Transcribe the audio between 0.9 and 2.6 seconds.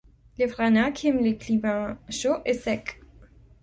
aime les climats chauds et